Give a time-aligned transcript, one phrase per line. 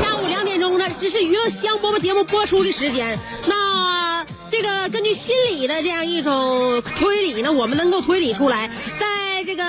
[0.00, 3.18] 下午两点钟呢，这是娱乐香饽饽节目播出的时间。
[3.46, 9.64] 那这个根据心理的这样一种推理呢，我们能够推理出来，在这个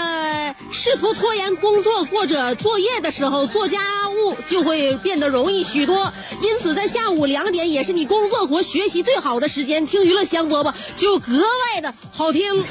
[0.72, 3.80] 试图拖延工作或者作业的时候，做家
[4.10, 6.12] 务就会变得容易许多。
[6.42, 11.42] 因此，在下午两点也是你工作和学习最好的时间，听娱乐香饽饽就格
[11.76, 12.56] 外的好听。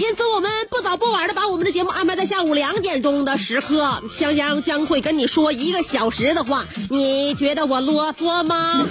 [0.00, 0.50] 因此，我们
[0.96, 6.64] 不早不晚的把我们的节目安排在下午两点钟的时刻，香香将会跟你说一个小时的话。
[6.88, 8.86] 你觉得我啰嗦吗？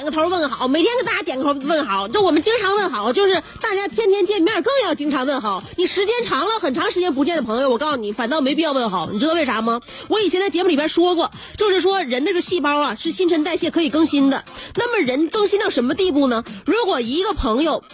[0.00, 5.62] 点个头问好，每天跟大家点个头问好，这我们经常问好，就是大家天天见面更要经常问好。
[5.76, 9.10] 你时间长了，很长时间不见的朋友，我告诉你，反倒没必要问好。
[9.12, 9.78] 你知道为啥吗？
[10.08, 14.42] 我以前在节目里边说过，就是说人这个细胞啊是新陈代谢可以更新的。
[14.74, 16.42] 那么人更新到什么地步呢？
[16.64, 17.84] 如果一个朋友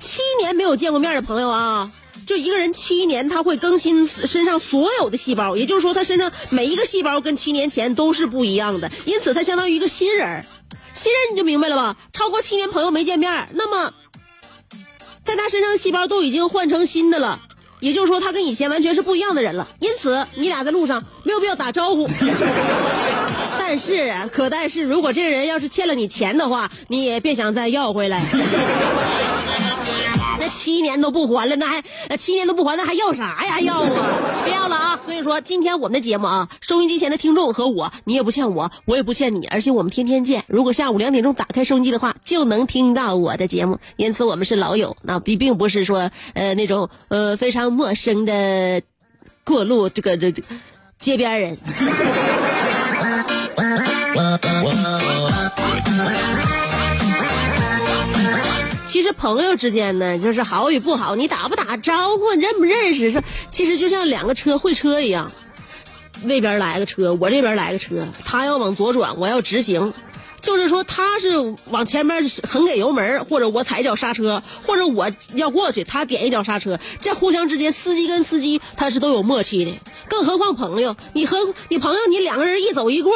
[0.00, 1.90] 七年没有见过面的朋友啊。
[2.26, 10.46] 就一个人七年，他会更新身上所有的细胞，也就是说，他身上每一个细胞跟七年前都是不一样的，因此他相当于一个新人。
[11.00, 11.96] 其实你就明白了吧？
[12.12, 13.90] 超过七年朋友没见面，那么
[15.24, 17.40] 在他身上的细胞都已经换成新的了，
[17.80, 19.66] 也就是说，他跟以前完全是不一样的人了。
[19.78, 22.06] 因此，你俩在路上没有必要打招呼。
[23.58, 28.20] 但是，可但是，如果这个人要是欠了你钱的话，你也别想再要回来。
[30.50, 33.60] 七年都不还了，那还呃七年都不还，那还要啥呀？
[33.60, 35.00] 要啊，不要了啊！
[35.04, 40.44] 所以说，今天我们的节目啊，收音机前的听众和我，你也不欠我，我也不欠你，而且我们天天见。
[40.48, 48.82] 如果下午两点钟打开收音机的话，就能听到我的节目，因此我们是老友，那并并不是说呃那种呃非常陌生的
[49.44, 50.42] 过路这个这这
[50.98, 51.58] 街边人。
[59.12, 65.32] 朋友之间呢，就是好与不好，你打不打招呼，认不认识，是其实就像两个车会车一样，
[66.22, 69.92] 那边来个车，我这边来个车，他要往左转，我要直行，
[70.42, 79.72] 就是说他是往前面横给油门，或者我踩一脚刹车，或者我要过去，他点一脚刹车，这互相之间，司机跟司机他是都有默契的，
[80.08, 81.38] 更何况朋友，你和
[81.68, 83.14] 你朋友，你两个人一走一过，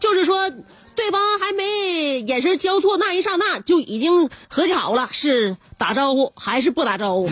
[0.00, 0.50] 就是说。
[0.98, 7.28] 对方还没眼神交错那一刹那，就已经合计好了是打招呼还是不打招呼，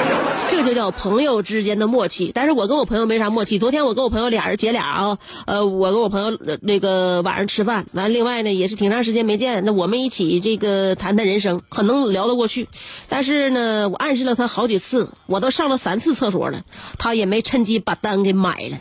[0.48, 2.32] 这就叫朋友之间的默契。
[2.34, 3.58] 但是我跟我朋友没啥默契。
[3.58, 12.68] 昨天我跟我朋友俩人姐俩啊，呃，我跟我朋友那个晚上吃饭，完另外呢也是挺长时间没见，那我们一起这个谈谈人生，很能聊得过去。
[13.10, 16.62] 但是呢，我暗示了他好几次，我都上了三次厕所了，
[16.98, 18.78] 他也没趁机把单给买了。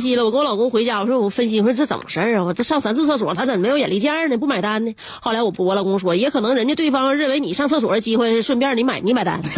[0.00, 2.44] 分析了，我跟我老公回家，我说我分析，我说这怎么事儿啊？
[2.44, 4.38] 我这上三次厕所，他怎么没有眼力见儿呢？
[4.38, 4.94] 不买单呢？
[5.20, 9.42] 后来我我老公说，也可能人家对方认为你上厕所的机会是顺便你买你买单。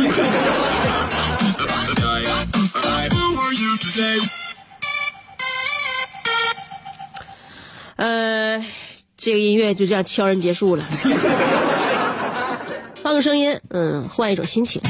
[7.95, 8.65] 呃，
[9.17, 10.85] 这个音乐就这样悄然结束了。
[13.05, 14.83] 换个声音，嗯，换一种心情。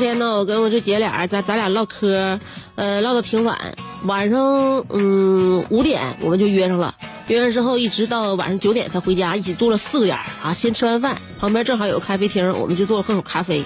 [0.00, 2.40] 昨天呢，我跟我这姐俩咱咱俩唠嗑，
[2.74, 3.58] 呃，唠的挺晚，
[4.04, 6.94] 晚上嗯五点我们就约上了，
[7.28, 10.54] 约上之后一直到晚上九点才回家，一起坐了四个眼啊。
[10.54, 13.62] 先吃完饭，旁边正好有个咖啡厅，我们就坐喝口咖啡。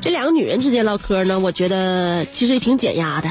[0.00, 3.30] 这两个女人之间唠嗑呢，我觉得其实也挺减压的。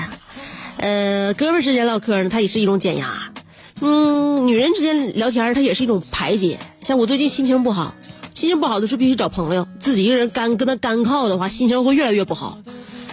[0.77, 3.33] 呃，哥们儿之间唠嗑呢，它也是一种减压。
[3.81, 6.59] 嗯，女人之间聊天，它也是一种排解。
[6.81, 7.93] 像我最近心情不好，
[8.35, 12.59] 心情不好的时候必须找朋友，自己一个人干跟他干靠的话，心情会越来越不好。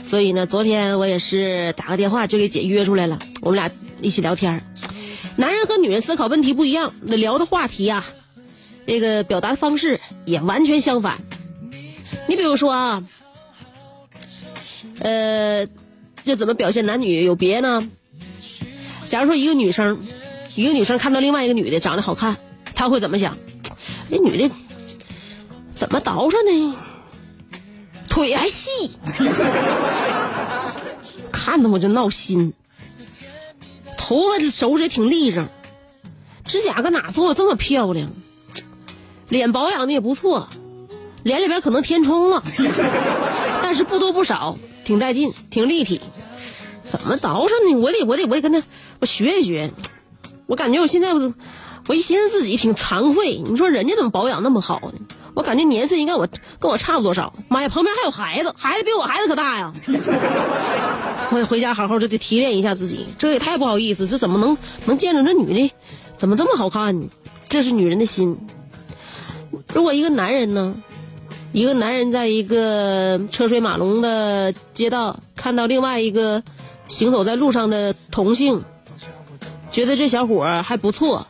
[0.05, 3.71] 所以呢，昨天我也是打个电话就给姐约出来了，我们俩
[4.03, 4.61] 一起聊天。
[5.37, 8.05] 男人和女人思考问题不一样，那聊的话题啊，
[8.85, 11.21] 这个表达方式也完全相反。
[12.29, 13.05] 你比如说啊，
[14.99, 15.69] 呃，
[16.25, 17.89] 这怎么表现男女有别呢？
[19.09, 20.01] 假如说一个女生，
[20.57, 22.37] 一个女生看到另外一个女的长得好看，
[22.75, 23.39] 她会怎么想？
[24.11, 24.51] 这女的
[25.83, 26.77] 怎么捯饬呢？
[28.09, 28.93] 腿还细，
[31.33, 32.53] 看的我就闹心。
[33.99, 35.49] 头发收拾也挺立正，
[36.45, 38.13] 指甲搁哪做这么漂亮？
[39.29, 40.49] 脸保养的也不错，
[41.25, 42.45] 脸里边可能填充了，
[43.61, 46.01] 但是不多不少，挺带劲，挺立体。
[46.93, 47.75] 怎么捯饬呢？
[47.81, 48.63] 我得我得我得跟他
[49.01, 49.73] 我学一学。
[50.47, 51.35] 我感觉我现在我
[51.89, 53.39] 我一寻思自己挺惭愧。
[53.39, 55.01] 你说人家怎么保养那么好呢？
[55.35, 57.33] 我感觉年岁应该我跟我差不多少。
[57.49, 59.73] 妈呀，旁边还有孩子，孩子比我孩子可大呀！
[61.31, 63.07] 我得回家好好的得提炼一下自己。
[63.19, 65.75] 这也太不好意思，这怎么能能见着这女的
[66.17, 67.09] 怎么这么好看呢？
[67.49, 68.39] 这是女人的心。
[69.73, 70.75] 如果一个男人呢，
[71.53, 76.43] 一个男人在一个车水马龙的街道看到另外一个
[76.89, 78.63] 行走在路上的同性，
[79.71, 81.27] 觉得这小伙还不错，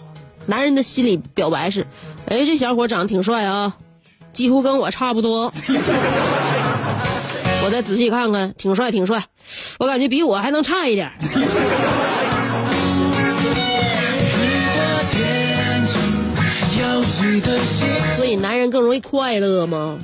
[0.46, 1.86] 男人的心里表白是：
[2.26, 3.76] 哎，这小伙长得挺帅啊。
[4.32, 5.52] 几乎跟我差不多，
[7.64, 9.24] 我再仔细看看，挺帅挺帅，
[9.78, 11.12] 我感觉比我还能差一点。
[18.16, 19.98] 所以男人更容易快乐吗？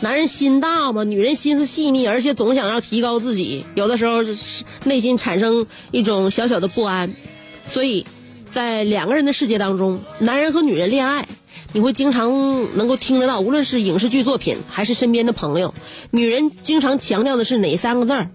[0.00, 1.04] 男人心大吗？
[1.04, 4.22] 女人心思细腻，而且总想要提高自己，有的时候
[4.84, 7.12] 内心产生一种小小的不安。
[7.68, 8.06] 所以，
[8.50, 11.26] 在两个人的世界当中，男人和女人恋爱。
[11.74, 12.30] 你会经常
[12.76, 15.74] 能够听得到，无论是影视剧作品还是身边的朋友，
[16.12, 18.30] 女人经常强调的是哪三个字儿？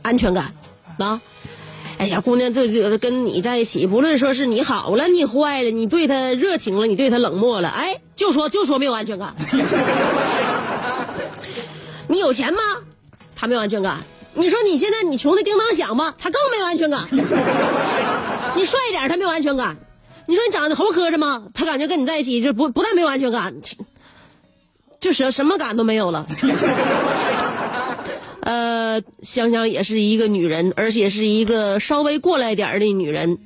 [0.00, 0.54] 安全感，
[0.98, 1.20] 啊！
[1.98, 9.34] 哎呀，姑娘，这这跟你在一起，不论说是你好了，你坏了，你对他热情了，你对他冷漠了，哎，就说就说没有安全感。
[12.08, 12.58] 你有钱吗？
[13.34, 14.02] 他没有安全感。
[14.32, 16.14] 你说你现在你穷的叮当响吗？
[16.18, 17.04] 他更没有安全感。
[18.56, 19.76] 你帅一点，他没有安全感。
[20.26, 21.44] 你说你长得猴磕碜吗？
[21.54, 23.54] 他感觉跟你在一起就不不但没有安全感，
[25.00, 26.26] 就什什么感都没有了。
[28.40, 33.38] 呃，香香也是一个女人，而且是一个稍微过来点儿的女人。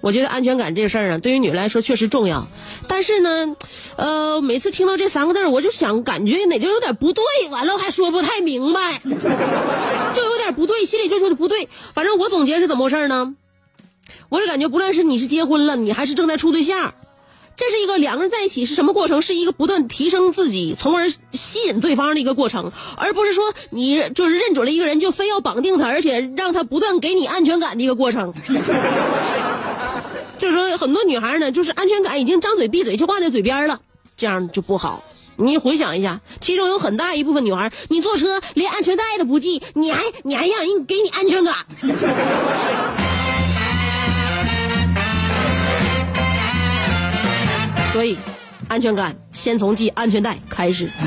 [0.00, 2.46] 我觉得安全感这事儿啊，对于女人来说确实重要。
[2.86, 3.56] 但是呢，
[3.96, 8.98] 呃，每次听到这三个字我就想感觉哪就有点不对，完了还说不太明白，
[10.14, 11.68] 就有点不对，心里就说的不对。
[11.94, 13.34] 反正我总结是怎么回事呢？
[14.28, 16.94] 我就感觉，不论是你是结婚了，你还是正在处对象，
[17.56, 19.22] 这是一个两个人在一起是什么过程？
[19.22, 28.32] 是一个不断提升自己，从而吸引对方的一个过程，而不是说你就是认准了一个人就非要绑定他，而且让他不断给你安全感的一个过程。
[30.38, 33.80] 就是说，很多女孩呢，就是安全感已经张嘴闭嘴就挂在嘴边了，
[34.16, 35.02] 这样就不好。
[35.36, 41.54] 你回想一下，其中有很大一部分女孩，你坐车连安全带都不系，你还你还让人给你安全感？
[47.92, 48.16] 所以，
[48.68, 50.88] 安全感先从系安全带开始。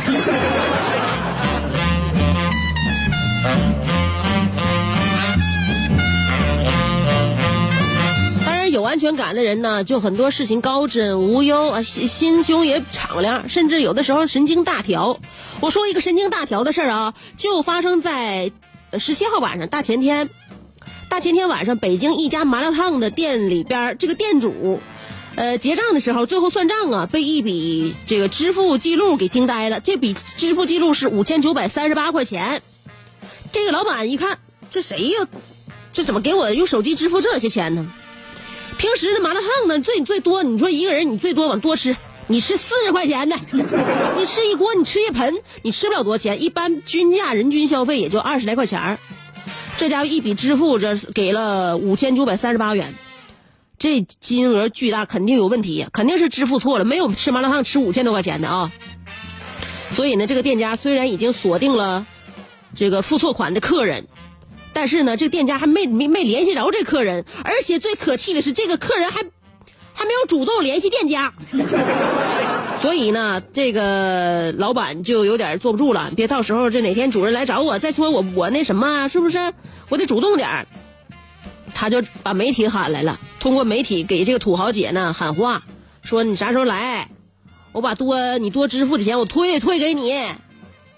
[8.46, 15.20] 当然，有安全感的人呢，就很多事情高枕无忧啊，心心胸也敞亮，甚至有的时候神经大条。
[15.60, 18.52] 我说一个神经大条的事儿啊，就发生在
[18.98, 20.30] 十七号晚上，大前天。
[21.08, 24.80] 大前天晚上，北京一家麻辣烫的店里边，这个店主。
[25.36, 29.80] 呃，结账的时候，最后算账啊，被一笔这个支付记录给惊呆了。
[29.80, 32.62] 这笔支付记录是五千九百三十八块钱。
[33.52, 35.28] 这个老板一看，这谁呀？
[35.94, 37.92] 这怎么给我用手机支付这些钱呢？
[38.78, 41.96] 平时那麻辣烫呢，最最多你说一个人你最多往多吃，
[42.28, 43.38] 你吃四十块钱的，
[44.18, 46.42] 你吃一锅，你吃一盆，你吃不了多少钱。
[46.42, 49.00] 一般均价人均消费也就二十来块钱
[49.78, 52.94] 这家伙一笔支付，这给了五千九百三十八元。
[53.82, 58.72] 这金额巨大，肯定有问题，肯定是支付错了，没有吃麻辣烫吃五千多块钱的啊。
[59.96, 62.06] 所以呢，这个店家虽然已经锁定了
[62.76, 64.06] 这个付错款的客人，
[64.72, 69.24] 但是呢，这个店家还没没没联系着这客人，而且最可气的是，这个客人还
[69.96, 71.34] 还没有主动联系店家。
[72.84, 79.40] 所以呢，这个老板就有点坐不住了，别到时候这哪天主任来找我，再说我我那什么，是不是？
[79.90, 80.68] 我得主动点儿。
[81.74, 85.64] 他就把媒体喊来了，通过媒体给这个土豪姐呢喊话，
[86.04, 87.10] 说你啥时候来，
[87.72, 90.14] 我把多你多支付的钱我退退给你。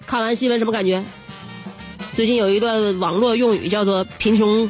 [0.05, 1.03] 看完新闻什么感觉？
[2.11, 4.69] 最近有一段网络用语叫做“贫穷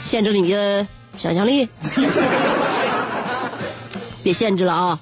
[0.00, 1.68] 限制了你的想象力”，
[4.22, 5.00] 别限制了啊！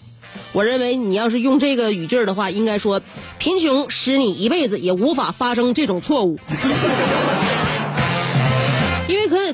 [0.53, 3.01] 我认为你要是用这个语句的话，应该说
[3.39, 6.39] “贫穷使你一辈子也无法发生这种错误”，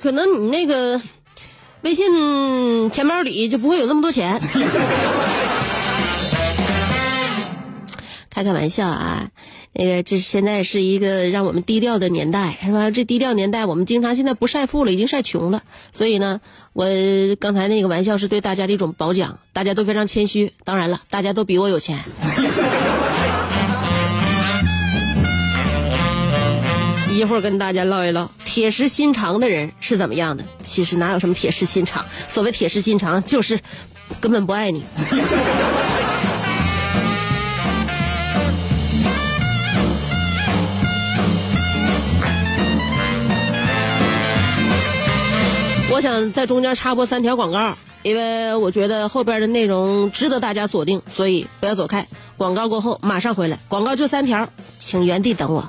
[0.00, 1.00] 可能你那个
[1.82, 4.40] 微信钱包里就不会有那么多钱。
[8.30, 9.28] 开开玩笑啊！
[9.72, 12.90] 那个，这现在是一个让我们低调的年代，是吧？
[12.90, 15.62] 这低调年代，我们经常现在不晒富了，已经晒穷了。
[15.92, 16.40] 所以呢，
[16.72, 16.86] 我
[17.38, 20.54] 刚才那个玩笑是对大家的一种褒奖，大家都非常谦虚。
[20.64, 22.02] 当然了，大家都比我有钱。
[27.20, 30.44] 一会儿跟大家唠一唠，铁石心肠的人是怎么样的？
[30.62, 32.06] 其实哪有什么铁石心肠？
[32.28, 33.60] 所谓铁石心肠，就是
[34.22, 34.82] 根本不爱你。
[45.92, 52.06] 我想在中间插播三条广告，因为我觉得后边的内容值得大家锁定，所以不要走开。
[52.38, 54.48] 广告过后马上回来，广告就三条，
[54.78, 55.68] 请原地等我。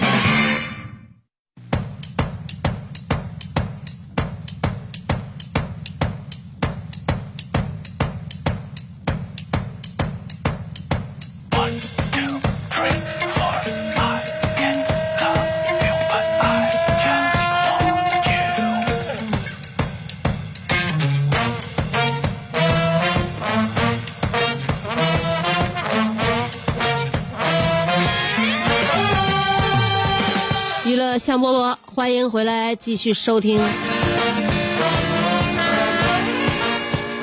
[31.21, 33.61] 香饽饽，欢迎回来继续收听。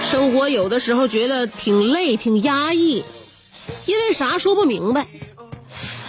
[0.08, 3.02] 生活有的时候觉得挺累、挺压抑，
[3.86, 5.08] 因为啥说不明白。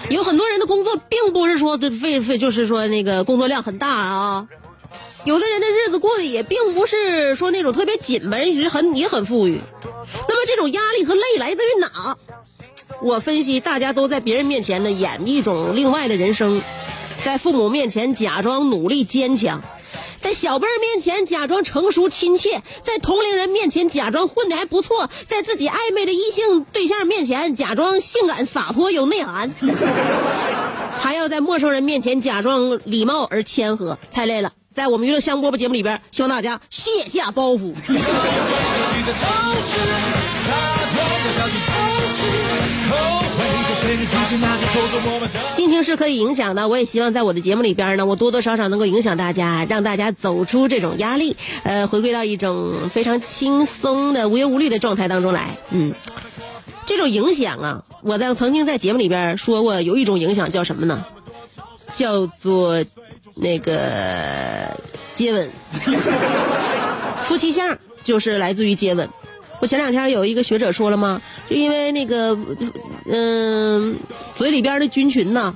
[0.08, 4.48] 有很多人的工作并不是说费费，就是说那个工作量很大啊。
[5.24, 9.60] 有的人的日子过得也并不是说那种特别紧吧，人也很也很富裕。
[10.28, 12.16] 那么这种压力和累来自于哪？
[13.02, 16.62] 我分析，大家都在别人面前呢演一种另外的人生。
[17.24, 19.62] 在父母面前假装努力坚强，
[20.20, 29.54] 在小辈儿面前假装成熟亲切，在同龄人面前假装混的还不错，在自己暧昧的异性对象面前假装性感洒脱有内涵，
[31.00, 34.54] 还要在陌生人面前假装礼貌而谦和，太累了。
[34.74, 37.74] 在我们娱乐香饽饽节目里边，希望大家卸下包袱。
[45.48, 55.58] 心情是可以影响的，我也希望在我的节目里边呢，我多多少少能够影响大家，让大家走出这种压力，呃，回归到一种非常轻松的无忧无虑的状态当中来。
[55.72, 55.94] 嗯，
[56.86, 61.06] 这种影响啊，我在曾经在节目里边说过，有一种影响叫什么呢？
[61.94, 62.86] 叫做
[63.36, 63.74] 那个
[65.14, 65.50] 接吻，
[67.26, 69.10] 夫妻相就是来自于接吻。
[69.62, 71.22] 我前两天有一个学者说了吗？
[71.50, 72.38] 就因为那个，
[73.06, 73.98] 嗯，
[74.36, 75.56] 嘴里边的菌群呐，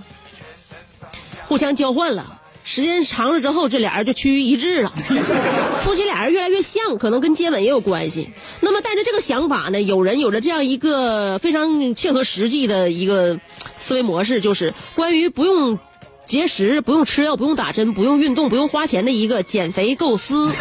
[1.45, 4.91] 互相交换了，时间长了之后，这俩人就趋于一致了，
[5.81, 8.31] 夫妻俩人越来越像，可能跟接吻也有关系。
[8.59, 13.39] 那么带着这个想法呢，有人有着这样一个非常切合实际的一个
[13.79, 15.79] 思维模式，就是关于不用
[16.25, 20.51] 节食、不用吃药、不用打针、不用运动、不用花钱的一个减肥构思。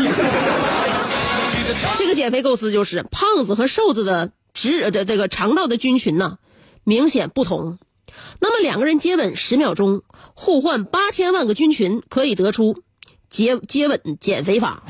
[1.96, 6.38] 这个减肥构思就是胖子和瘦子的直的这个肠道的菌群呢
[6.84, 7.78] 明显不同。
[8.40, 10.02] 那么两个人接吻十秒钟，
[10.34, 12.82] 互换八千万个菌群，可以得出
[13.30, 14.82] 接接吻减肥法。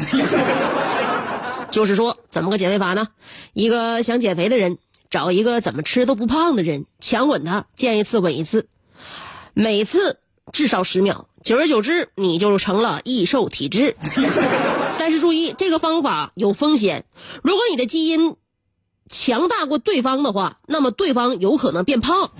[1.71, 3.09] 就是说，怎么个减肥法呢？
[3.52, 8.69] 一个想减肥的人找一个怎么吃都不胖的人，强吻他，见一次吻一次，
[9.55, 10.19] 每次
[10.52, 13.97] 至少十秒，久而久之，你就成了易瘦体质。
[15.02, 17.06] 但是注意，这个方法有风险。
[17.42, 18.37] 如果你的基因
[19.11, 22.30] 强大过对方的话，那么对方有可能变胖。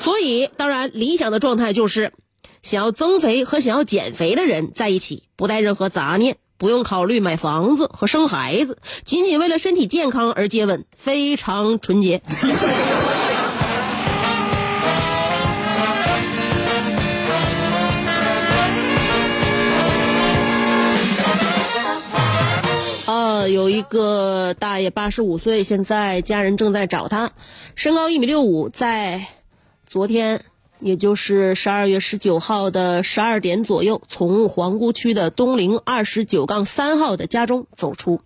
[0.00, 2.12] 所以，当然理想的状态就是，
[2.60, 12.20] 想要增肥和想要减肥的人在一起，不带任何杂念，不用考虑买房子和生孩子，仅仅为了身体健康而接吻，非常纯洁。
[23.46, 27.30] 有一个大爷八十五岁，现在家人正在找他，
[27.74, 29.26] 身高一米六五，在
[29.86, 30.40] 昨天，
[30.80, 38.20] 也就是十二月十九号的十二点左右，从皇姑区的东陵二十九杠三号的家中走出。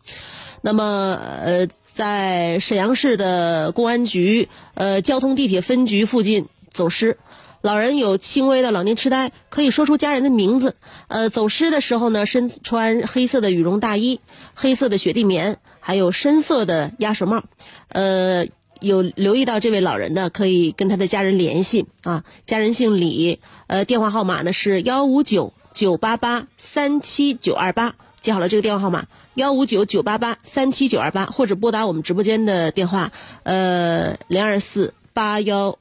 [0.61, 7.19] 那么，呃，在沈阳市的公安局呃交通地铁分局附近走失。
[7.63, 10.75] 老人有轻微的老年痴呆，可以说出家人的名字。
[11.07, 14.21] 呃，走失的时候呢，身穿黑色的羽绒大衣、
[14.55, 17.45] 黑色的雪地棉，还有深色的鸭舌帽。
[17.87, 18.47] 呃，
[18.81, 22.25] 有留意到这位老人的，可以跟他的家人联系啊。
[22.47, 23.39] 家人姓李，
[23.69, 33.13] 呃，电话号码呢是幺五九九八八三七九二八，记好了这个电话号码幺五九九八八三七九二八，或者拨打我们直播间的电话，
[33.45, 35.79] 呃，零二四八幺。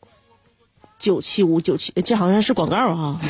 [1.01, 3.19] 九七五九七，这好像是广告哈。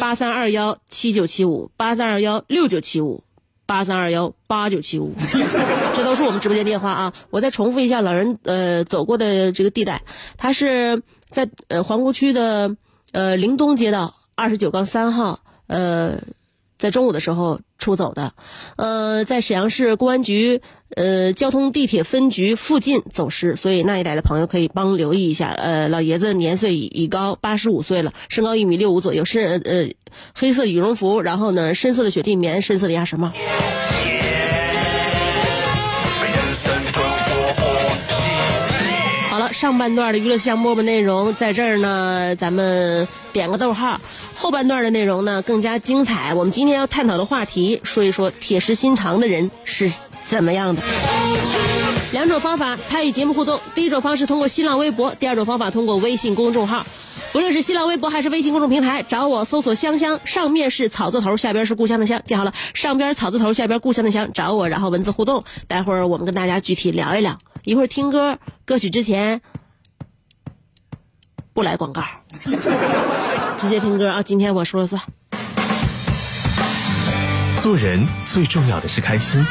[0.00, 3.22] 八三二幺七九七五，八三二幺六九七五，
[3.66, 5.12] 八三二幺八九七五，
[5.94, 7.12] 这都是我们直播间电话啊！
[7.30, 10.02] 我再重复一下，老人呃走过的这个地带，
[10.38, 12.74] 他是在呃皇姑区的
[13.12, 16.18] 呃灵东街道二十九杠三号，呃，
[16.78, 18.32] 在中午的时候出走的，
[18.76, 20.60] 呃，在沈阳市公安局。
[20.94, 25.48] 呃，交通地铁分局附近走失，所以那一带的朋友可以帮留意一下。
[25.48, 29.88] 呃，老爷子年岁已高，八十五岁了，身高一米六五左右，是呃
[30.32, 33.32] 黑色羽绒服，然后呢深色的雪地棉，深色的鸭舌帽。
[39.58, 43.98] 上半段的娱乐项目内容在这儿呢，咱们点个逗号。
[44.34, 46.34] 后半段的内容呢更加精彩。
[46.34, 49.90] 我们今天要探讨的话题，说一说铁石心肠的人是。
[50.28, 50.82] 怎么样的？
[52.12, 53.60] 两种方法参与节目互动。
[53.76, 56.84] 第一种方式通过新浪微博，第二种方法通过微信公众号。
[57.32, 62.20] 无论是新浪微博还是微信公众平台，找我搜索“香香”，上面是草字头，下边是故乡的乡。
[62.24, 65.44] 记好了，上边草字头，下边故乡的乡，找我，然后文字互动。
[65.68, 67.38] 待会儿我们跟大家具体聊一聊。
[67.66, 69.40] 一会儿听歌，歌曲之前
[71.52, 72.04] 不来广告，
[73.58, 74.22] 直接听歌啊！
[74.22, 75.02] 今天我说了算。
[77.60, 79.44] 做人最重要的是开心。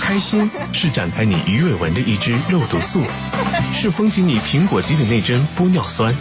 [0.00, 3.02] 开心是展开你鱼尾纹的一支肉毒素，
[3.72, 6.14] 是封紧你苹果肌的那针玻尿酸，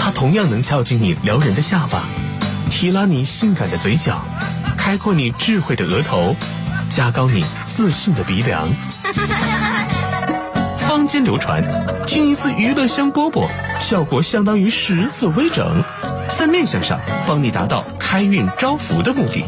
[0.00, 2.02] 它同样能翘起你撩人的下巴，
[2.68, 4.20] 提拉你性感的嘴角，
[4.76, 6.34] 开阔你智慧的额头，
[6.90, 7.44] 加高你
[7.76, 8.68] 自信的鼻梁。
[10.90, 11.62] 坊间流传，
[12.04, 13.48] 听一次娱乐香饽饽，
[13.78, 15.84] 效果相当于十次微整，
[16.36, 19.44] 在面相上帮你达到开运招福的目的。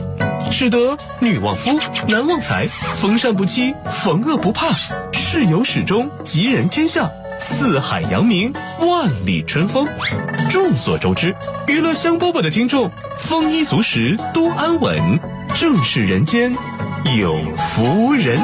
[0.52, 1.76] 使得女旺夫，
[2.07, 2.68] 男旺财，
[3.00, 4.68] 逢善不欺，逢恶不怕，
[5.12, 9.88] 事有始终，吉人天下，四海扬名，万里春风。
[10.48, 11.35] 众所周知，
[11.66, 15.18] 娱乐香饽饽的听众丰衣足食，多安稳，
[15.57, 16.57] 正是人间
[17.18, 18.40] 有福人。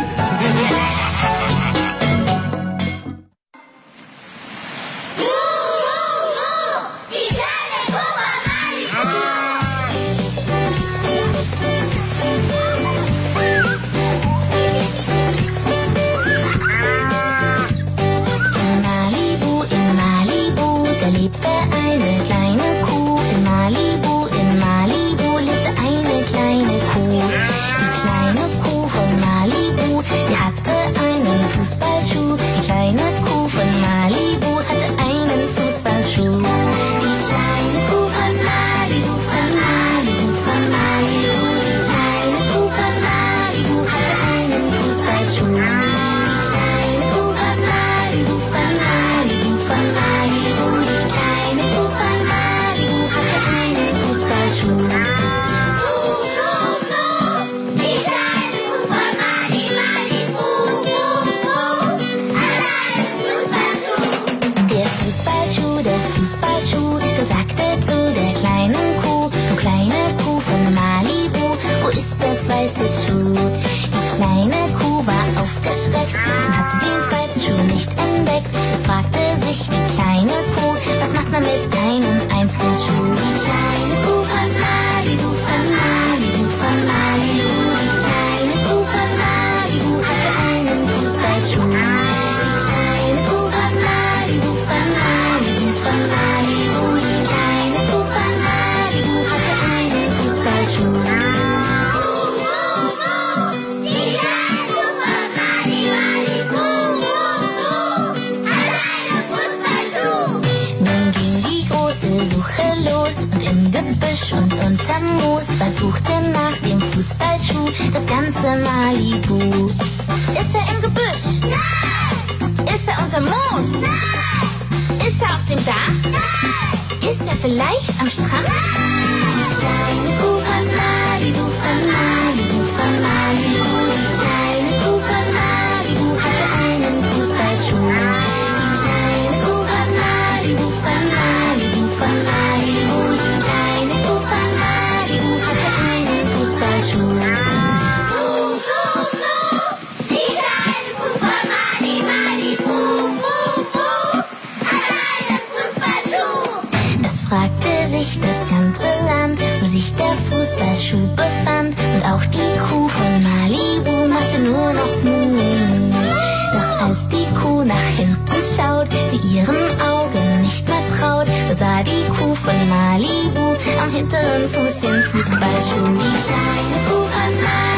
[169.10, 175.02] Sie ihren Augen nicht mehr traut, sah die Kuh von Malibu am hinteren Fuß den
[175.10, 175.96] Fußballschuh.
[176.02, 177.77] Die kleine Kuh von Malibu,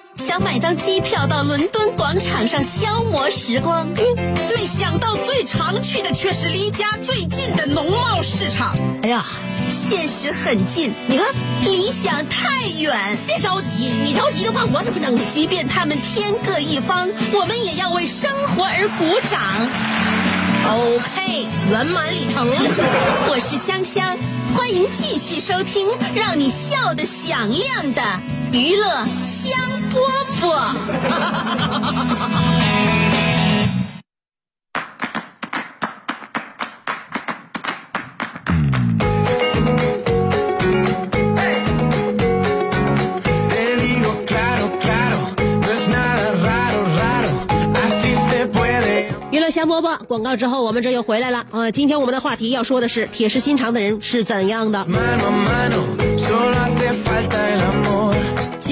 [0.21, 3.87] 想买张机票到伦敦广场上消磨时光，
[4.55, 8.75] 没想到最常去的却是离家最近的农贸市场。
[9.01, 9.25] 哎呀，
[9.67, 11.25] 现实很近，你看
[11.63, 13.17] 理想太远。
[13.25, 15.19] 别着急，你着急的话，我怎么整？
[15.33, 19.41] 即便他们天各一方，我们也要为生活而鼓掌。
[20.69, 22.53] OK，圆满礼成了。
[23.27, 24.15] 我是香香，
[24.55, 28.01] 欢迎继续收听让你笑得响亮的
[28.53, 28.83] 娱乐
[29.23, 29.57] 香
[29.93, 29.95] 饽
[30.41, 30.75] 饽。
[49.31, 51.71] 娱乐香饽饽广告之后，我们这又回来了啊！
[51.71, 54.85] 今天我们的话题要说的是铁石心肠的人是怎样的。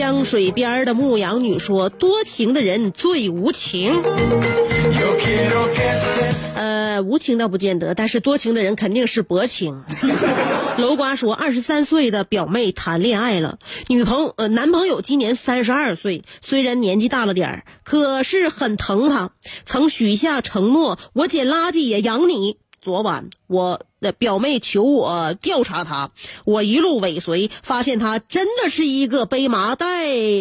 [0.10, 4.02] 江水边的牧羊女说：“多情的人最无情。
[6.56, 9.84] 呃，无情倒不见得，但是多情的人肯定是薄情。
[10.80, 19.30] 楼瓜说，二十三岁的表妹谈恋爱了，女朋友呃男朋友今年三十二岁，虽然年纪大了点儿，可是很疼她，
[19.68, 22.58] 曾许下承诺，我捡垃圾也养你。
[22.82, 26.12] 昨晚我的表妹求我调查她，
[26.46, 29.86] 我一路尾随，发现她真的是一个背麻袋，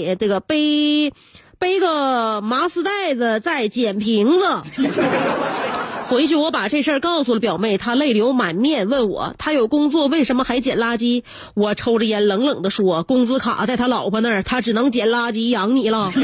[0.06, 1.12] 呃这个背
[1.58, 4.62] 背个麻丝袋子在捡瓶子。
[6.08, 11.22] 回去我把这事儿告诉了表妹，她泪流满面，问我她有工作为什么还捡垃圾？
[11.54, 16.10] 我抽着烟冷冷的说，工资卡在他老婆那儿，他只能捡垃圾养你了。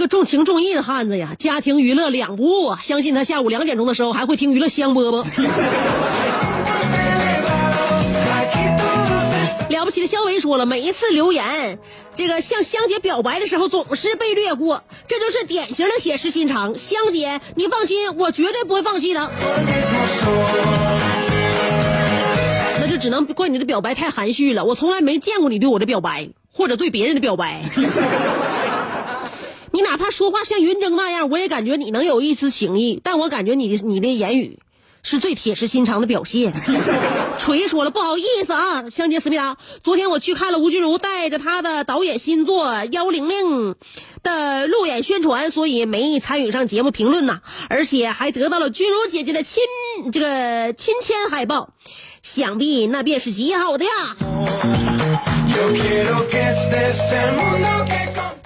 [0.00, 2.74] 个重情重义的汉子呀，家庭娱乐两不误！
[2.82, 5.24] 相信他下午两点钟的时候还会听娱乐香饽饽。
[9.68, 11.78] 了不起的肖维说了，每一次留言，
[12.14, 16.76] 这个向香姐表白的时候总是被略过，这就是典型的铁石心肠。
[16.76, 19.30] 香姐，你放心，我绝对不会放弃的。
[22.80, 27.62] 那就只能怪你的表白太含蓄了，我从来没见过你对我的表白，或者对别人的表白。
[29.72, 34.58] 你哪怕说话像云峥那样，我也感觉你能有一丝情意，但我感觉你的你的言语
[35.02, 36.52] 是最铁石心肠的表现。
[37.38, 43.74] 锤说了，不好意思啊，香姐思密达，昨天我去看了吴君如带着她的导演新作《幺零零》
[44.22, 49.62] 的路演宣传，所以没参与上节目评论呐，而且还得到了君如姐姐的亲
[50.12, 51.70] 这个亲签海报，
[52.22, 54.16] 想必那便是极好的呀。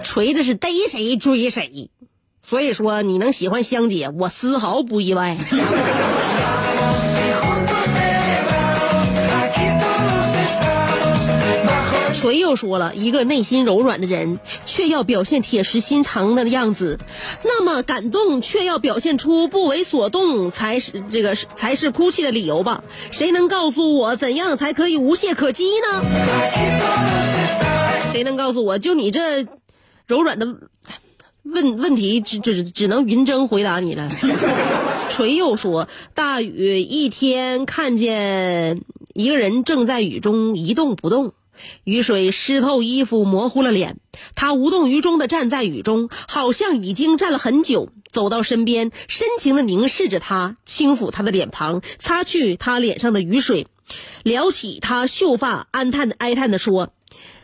[0.05, 1.89] 锤子是逮谁追谁，
[2.47, 5.35] 所以说你能喜欢香姐，我丝毫不意外。
[12.13, 16.99] 锤又说了，一个内心柔软的人，却要表现铁石心肠的样子，
[17.43, 22.83] 那么感动却要表现出不为所动，才是这个才是哭泣的理由吧？
[23.11, 26.01] 谁能告诉我怎样才可以无懈可击呢？
[28.11, 29.45] 谁能告诉我就你这
[30.07, 30.57] 柔软的
[31.43, 34.09] 问问题，只只只能云峥回答你了。
[35.09, 38.81] 锤又说，大雨一天看见
[39.13, 41.33] 一个人正在雨中一动不动。
[41.85, 43.97] 雨水湿透衣服，模糊了脸。
[44.35, 47.89] 他无动于衷地站在雨中，好像已经站了很久。
[48.11, 53.67] 走到身边，深情地凝视着他，轻抚他的脸庞，擦去他脸上的雨水，
[54.23, 56.93] 撩起他秀发，哀叹哀叹地说：“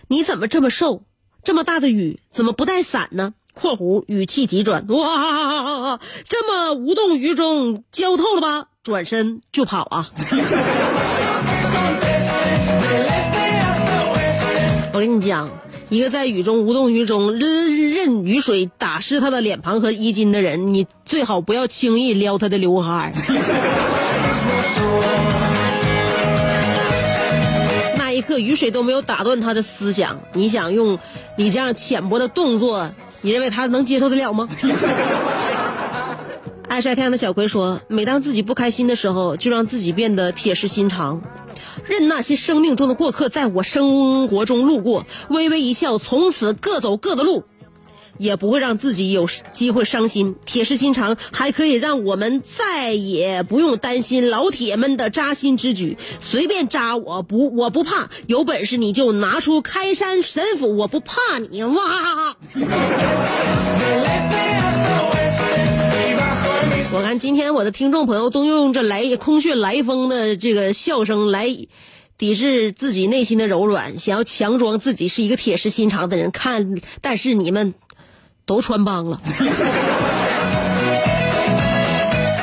[0.10, 1.04] 你怎么这么瘦？
[1.44, 6.00] 这么大的雨，怎么不带伞呢？”（括弧语气急转）哇，
[6.30, 8.68] 这么无动于衷，浇透了吧？
[8.84, 10.10] 转身就跑啊！
[14.94, 15.50] 我跟你讲，
[15.90, 23.14] 一个在雨中无动于衷、任任雨水打湿他的脸庞和衣襟的人，你最好不要轻易撩他的刘海
[28.32, 30.22] 这，雨水都没有打断他的思想。
[30.32, 30.98] 你想用
[31.36, 32.90] 你这样浅薄的动作，
[33.20, 34.48] 你认为他能接受得了吗？
[36.70, 41.22] 爱晒太阳的小葵说：“每当自己不开心的时候，就让自己变得铁石心肠。”
[41.86, 47.44] 任那些生命中的过客在我生活中路过，微微一笑，从此各走各的路，
[48.22, 50.36] 也不会让自己有机会伤心。
[50.46, 62.36] 铁石心肠还可以让我们再也不用担心老铁们的扎心之举，随便扎我不我不怕，有本事你就拿出开山神斧，我不怕你哇！
[66.94, 71.48] 我看今天我的听众朋友都用这来空穴来风的这个笑声来
[72.18, 76.30] 抵制自己内心的柔软，想要强装自己是一个铁石心肠的人。
[76.30, 77.74] 看，但是你们
[78.46, 79.22] 都穿帮了。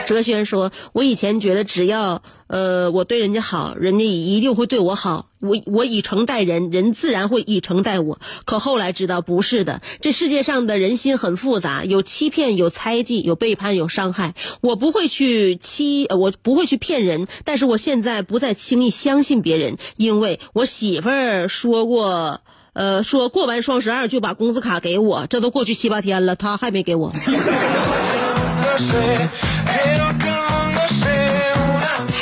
[0.07, 5.27] 哲轩说：“我以前觉得只要呃我对人家好，人家一定会对我好。
[5.41, 8.19] 我我以诚待人，人自然会以诚待我。
[8.47, 14.35] 可后来知道不是的，这世界上的人心很复杂，有欺骗，有猜忌，有背叛，有伤害。
[14.63, 17.29] 我不会去欺，我不会去骗人。
[17.45, 22.41] 但是我现在不再轻易相信别人，因为我媳妇儿说过，
[22.79, 27.13] 呃，说过完双十二就把工资卡给我，这都过去七八天了，他还没给我。”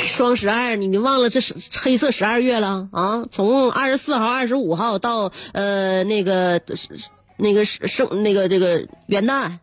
[0.07, 3.25] 双十二，你你忘了这是黑色十二月了啊？
[3.31, 6.59] 从二十四号、二十五号到呃那个
[7.37, 9.59] 那个圣那个这个元旦，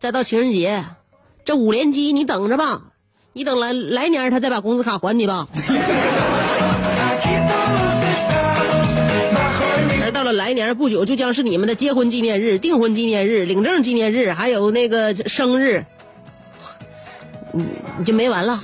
[0.00, 0.86] 再到情人节，
[1.44, 2.82] 这五连击你等着吧，
[3.32, 5.46] 你等来来年他再把工资卡还你吧。
[10.42, 15.84] 来年不久，就将是你们的结婚纪念日、订婚纪念日、领证纪念日，还有那个生日，
[17.52, 17.64] 你
[17.96, 18.60] 你就没完了。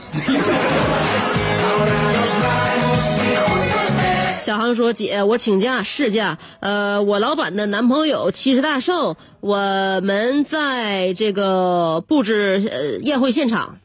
[4.40, 9.56] 小航说：“姐，我请假事假，呃，我老板的男朋友七十大寿，我
[10.02, 13.78] 们在这个布置宴会现场。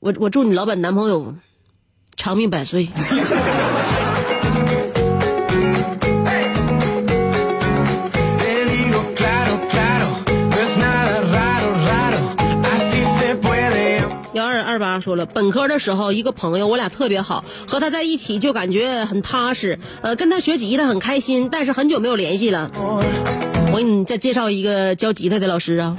[0.00, 1.34] 我我祝你老板男朋友
[2.14, 2.90] 长命百岁。
[14.76, 22.70] 二八说了，本科的时候一个朋友，我俩特别好，和他在一起就感觉很踏实，呃，跟他学吉他很开心，但是很久没有联系了。
[23.72, 25.96] 我给你再介绍一个教吉他的老师啊，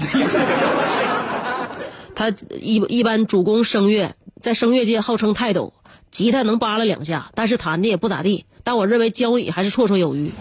[2.13, 5.73] 他一一般主攻声乐，在声乐界号称泰斗，
[6.11, 8.45] 吉他能扒拉两下，但是弹的也不咋地。
[8.63, 10.29] 但我认为教你还是绰绰有余。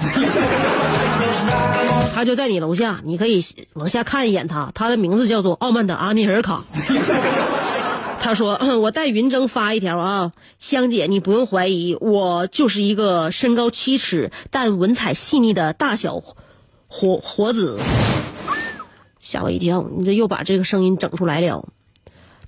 [2.14, 3.42] 他就在你楼下，你可以
[3.74, 6.62] 往下看一眼他，他的名字叫做傲慢的阿尼尔卡。
[8.18, 16.20] 他说：“我带云峥发一条啊，香姐，你不用怀疑，我就是一个身高七尺但文采细腻的大小
[16.88, 17.78] 伙伙子。”
[19.20, 21.68] 吓我一跳，你这又把这个声音整出来了。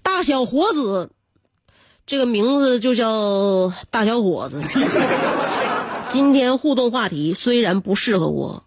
[0.02, 1.10] 大小伙子，
[2.06, 4.60] 这个名字就叫大小伙子。
[6.08, 8.64] 今天互动话题虽然不适合我，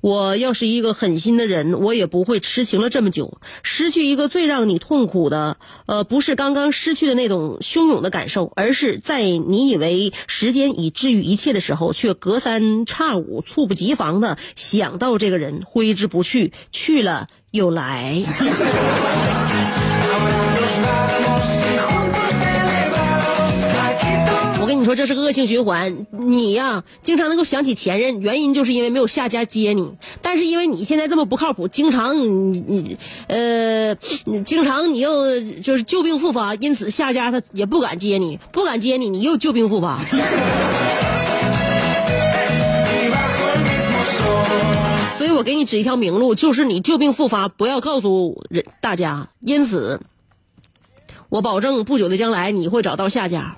[0.00, 3.38] 我要是一个狠心的人，我也不会痴情了这么久。
[3.62, 18.22] 失去一个最让你痛苦的，呃，不是刚刚失去的那种汹涌的感受，而是在你以为时间已治愈一切的时候，却隔三差五、猝不及防的想到这个人，挥之不去，去了又来。
[24.84, 26.06] 你说，这是个恶性循环。
[26.10, 29.90] 你呀，经常能够想起前任，原因就是因为没有下家接你。
[30.20, 33.94] 但是因为你现在这么不靠谱，经常你你呃，
[34.44, 39.96] 经常你又就是旧病复发，因此下家他也不敢接你，不敢接你，你又旧病复发。
[45.16, 49.30] 所以我给你指一条明路，就是你旧病复发，不要告诉人大家。
[49.40, 49.98] 因此，
[51.30, 53.56] 我保证不久的将来你会找到下家。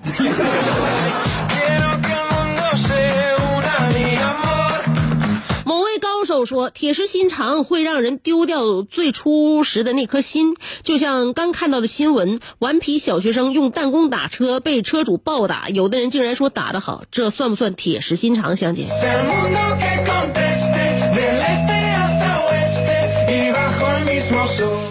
[6.37, 18.55] 位高手说，铁石心肠会让人丢掉最初时的那颗心，就像刚看到的新闻，顽皮小学生用弹弓打车被车主暴打，有的人竟然说打得好，这算不算铁石心肠？
[18.55, 18.87] 相姐，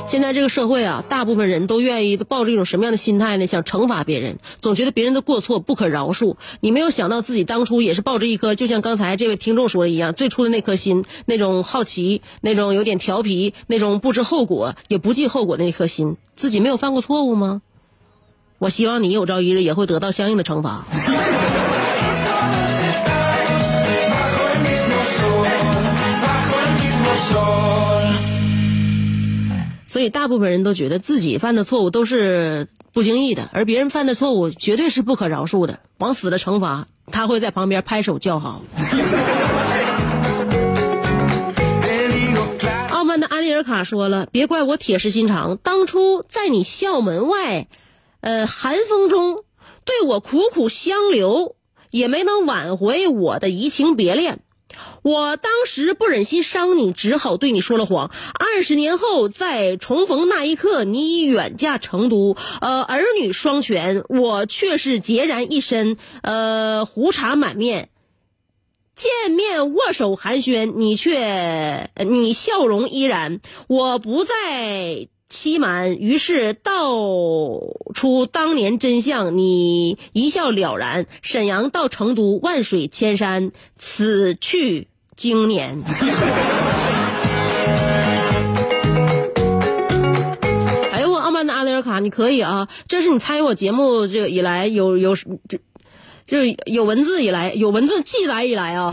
[0.06, 3.46] 现在这个社会啊，大部分人都愿意抱着一种什么样的心态呢？
[3.48, 6.36] 想惩罚别人，总觉得别人的过错不可饶恕。
[6.60, 16.16] 你没有想到自己当初也是抱着一颗，就像刚才这位听众说的一样，最初的那颗心，那种好奇，那种有点调皮，那种不知后果也不计后果的那颗心。
[16.34, 17.62] 自己没有犯过错误吗？
[18.58, 20.86] 我希望你有朝一日也会得到相应的惩罚。
[29.96, 38.61] 所以，大部分人都觉得自己犯的错误都是不经意的，而别人犯的错误绝对是不可饶恕的，往死了惩罚，他会在旁边拍手叫好。
[42.90, 47.66] 傲慢的安利尔卡说了：“别怪我铁石心肠，当初在你校门外，
[48.20, 49.44] 呃，寒风中
[49.87, 51.56] 对我苦苦相留，
[51.90, 54.40] 也没能挽回我的移情别恋。
[55.02, 58.11] 我当时不忍心伤你，只好对你说了谎。
[58.35, 67.90] 二十年后，在重逢那一刻，你已远嫁成都，呃，儿女双全，我却是孑然一身，呃，胡茬满面。”
[68.96, 76.90] 见面握手寒暄，你却你笑容依然，我不再欺瞒，于是道
[77.94, 81.06] 出当年真相，你一笑了然。
[81.20, 85.82] 沈阳到成都，万水千山，此去经年。
[90.92, 92.68] 哎呦我傲慢的阿雷尔卡，你可以啊！
[92.86, 95.16] 这是你参与我节目这个以来有有
[95.48, 95.58] 这
[96.26, 98.92] 就有文字以来，有文字记载以来啊，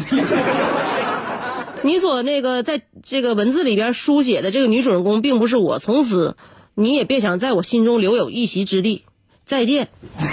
[1.85, 6.37] 你所那个在这个文字里边书写的这个女主人公，并不是我，从此
[6.75, 9.03] 你也别想在我心中留有一席之地。
[9.43, 9.89] 再见。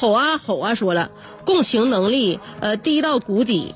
[0.00, 1.10] 吼啊吼啊，说了，
[1.44, 3.74] 共情能力呃低到谷底。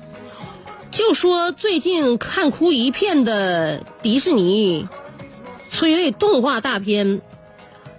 [0.89, 4.87] 就说最近看哭一片的迪士尼
[5.69, 7.21] 催泪动画大片，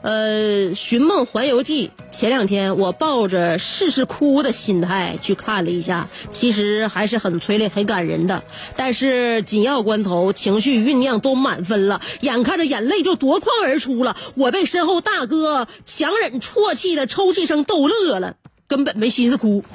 [0.04, 1.88] 呃，《寻梦环游记》。
[2.10, 8.44] 前两天我抱着试试哭的心态去看了一下，其实还是很催泪、很感人的。
[8.76, 18.34] 但是紧要关头，情绪酝酿都满分了，眼看着眼泪就夺眶而出了，我被身后大哥强忍啜泣的抽泣声逗乐了，
[18.68, 19.64] 根本没心思哭。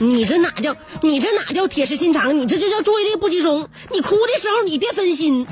[0.00, 2.38] 你这哪叫你这哪叫铁石心肠？
[2.38, 3.68] 你这就叫注意力不集中。
[3.90, 5.46] 你哭的时候你别分心。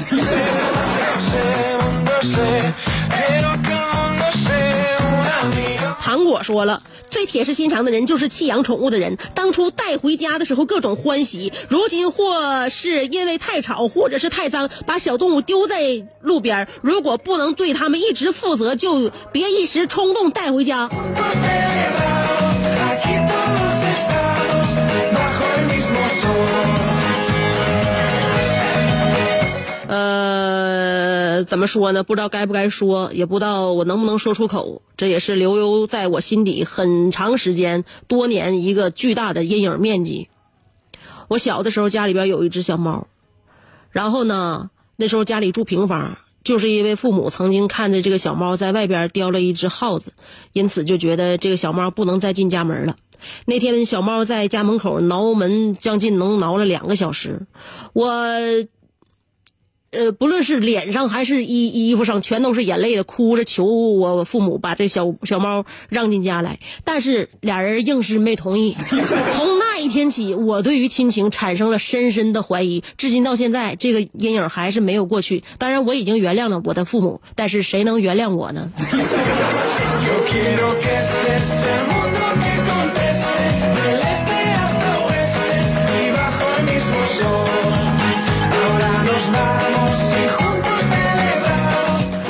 [6.01, 9.19] 糖果说了，最铁石心肠的人就是弃养宠物的人。
[9.35, 16.69] 当初带回家的时候各种欢喜，如今或是因为太吵，或者是太脏，把小动物丢在路边。
[16.83, 20.89] 如果不能对它们一直负责，就别一时冲动带回家。
[29.89, 32.03] 呃，怎么说呢？
[32.03, 34.83] 不知道该不该说，也不知道我能不能说出口。
[34.97, 40.29] 这也是留有在我心底很长时间、多年一个巨大的阴影面积。
[41.29, 43.07] 我小的时候家里边有一只小猫，
[43.91, 50.13] 然后呢，那时候家里住平房，就是因为父母曾经看着这个小猫在外边叼了一只耗子，
[50.53, 52.97] 因此就觉得这个小猫不能再进家门了。
[53.47, 57.47] 那天小猫在家门口挠门，将近能挠了两个小时，
[57.93, 58.09] 我
[59.93, 68.75] 呃，不论是脸上还是衣衣服上，全都是眼泪的，哭着求我父母把这小小猫让进家来，但是俩人硬是没同意。
[69.35, 75.45] 从那一天起，我对于亲情产生了深深的怀疑，至今到现在，这个阴影还是没有过去。
[75.59, 78.73] 当然，我已经原谅了我的父母，但是谁能原谅我呢？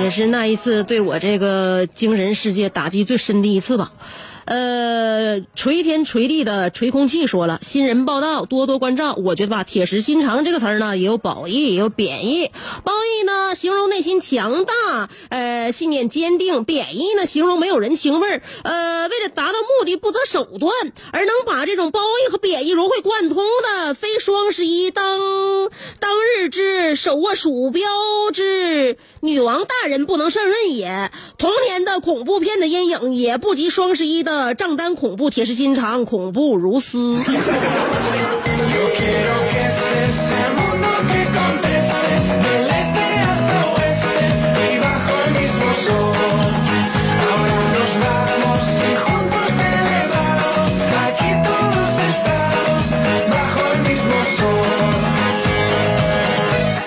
[0.07, 3.91] 也是那一次对我这个精神世界打击最深的一次吧。
[4.47, 9.15] 呃，垂天垂地的垂空气说了，新人报道，多多关照。
[9.15, 12.53] 我觉得吧，铁石心肠这个词儿呢，也有褒义，也有贬义。
[12.85, 18.43] 褒义呢，形容内心强大，呃，信念坚定；贬义呢，形容没有人情味儿。
[18.63, 20.73] 呃，为了达到目的不择手段，
[21.11, 25.19] 而能把这种褒义和贬义融会贯通的，非双十一当
[25.99, 27.83] 当日之手握鼠标
[28.33, 31.11] 之女王大人不能胜任也。
[31.37, 37.21] 童年的恐怖片的阴影也不及双十一的“账单恐怖，铁石心肠，恐怖如斯”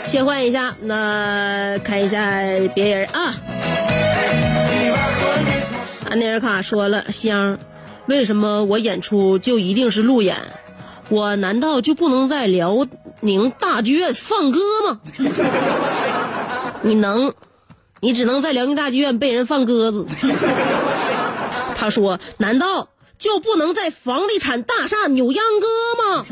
[0.05, 2.19] 切换一下，那看一下
[2.73, 3.18] 别人啊。
[6.19, 7.59] 安内尔卡说了，香，
[8.05, 10.35] 为什么我演出就一定是路演？
[11.07, 12.85] 我难道就不能在辽
[13.21, 14.99] 宁大剧院放歌吗？
[16.81, 17.33] 你能，
[18.01, 20.05] 你只能在辽宁大剧院被人放鸽子。
[21.77, 25.67] 他说，难道就不能在房地产大厦扭秧歌
[26.03, 26.25] 吗？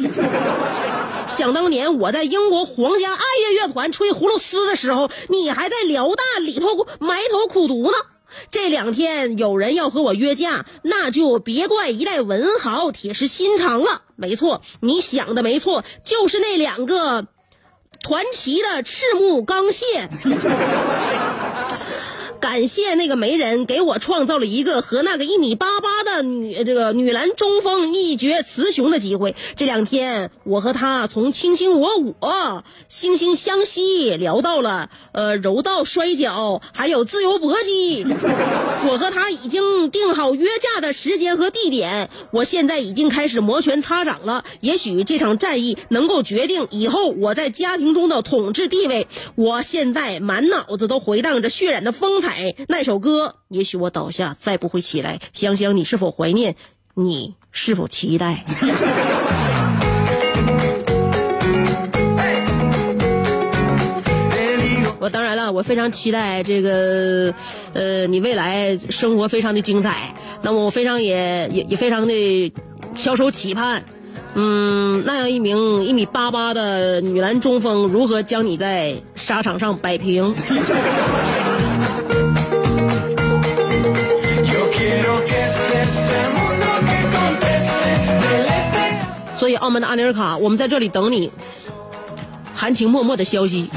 [1.30, 7.94] 想当年我在英国皇家爱乐乐团吹葫芦丝的时候，你还在辽大里头埋头苦读呢。
[8.51, 14.01] 这两天有人要和我约架，那就别怪一代文豪铁石心肠了。
[14.15, 17.28] 没错，你想的没错，就是那两个
[18.03, 20.09] 团旗的赤木刚宪。
[22.40, 29.36] 感谢那个媒人给我创造了一个和那个一米八八的女这个女篮中锋一决雌雄的机会。
[29.56, 38.06] 这两天我和他从卿卿我我、惺惺相惜聊到了呃柔道、摔跤，还有自由搏击。
[38.88, 44.44] 我和他已经定好约架的时间和地点，我现在已经开始摩拳擦掌了。
[44.62, 49.08] 也许这场战役能够决定以后我在家庭中的统治地位。
[49.36, 52.26] 我现在满脑子都回荡着血染的风采
[52.67, 53.36] 那首歌。
[53.49, 55.19] 也许我倒下再不会起来。
[55.34, 56.55] 香香，你是否怀念？
[56.95, 58.43] 你是否期待？
[64.99, 67.34] 我当然了，我非常期待这个，
[67.73, 70.13] 呃，你未来生活非常的精彩。
[70.41, 72.53] 那么我非常也也也非常的
[72.97, 73.86] 翘首企盼，
[74.40, 80.36] 嗯，那样一名一米八八的女篮中锋如何将你在沙场上摆平？
[89.40, 91.32] 所以，澳门的阿尼尔卡，我们在这里等你，
[92.54, 93.68] 含情脉脉的消息。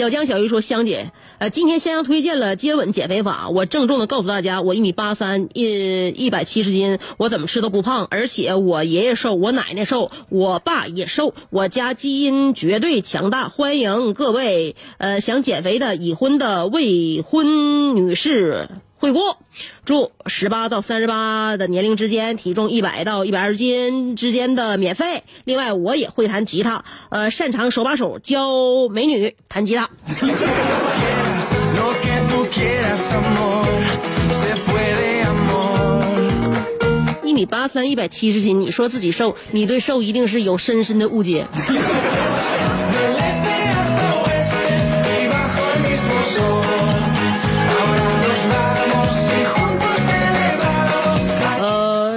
[0.00, 13.50] 小江小鱼说：“香姐，呃，今天香香推荐了接吻减肥法，我郑重的告诉大家，我一米八三，一一百七十斤，我怎么吃都不胖，而且我爷爷瘦，我奶奶瘦，我爸也瘦，我家基因绝对强大。
[13.50, 18.70] 欢迎各位，呃，想减肥的已婚的未婚女士。”
[19.00, 19.38] 会过，
[19.86, 25.22] 祝十八到三十八的年龄之间，体重一百到一百二十斤之间的免费。
[25.44, 29.88] 另外，我也会弹吉他，呃，擅长手把手教美女弹吉他。
[37.24, 41.46] 一米八三，一百七十斤，你说自己瘦，你对瘦一定是有深深的误解。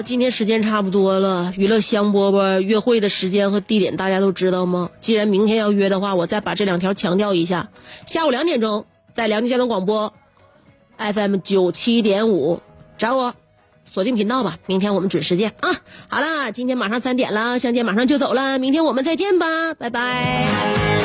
[0.04, 4.90] 今天时间差不多了，娱乐香饽饽约会的时间和地点大家都知道吗？
[5.00, 7.70] 既然明天要约的话，我再把这两条强调一下：
[8.06, 10.14] 下午两点钟在辽宁交通广播
[10.98, 12.62] FM 九七点五
[12.98, 13.34] 找我，
[13.86, 14.60] 锁定频道吧。
[14.68, 15.76] 明天我们准时见啊！
[16.10, 21.03] 好了，今天马上三点了，香姐马上就走了，明天我们再见吧，拜拜。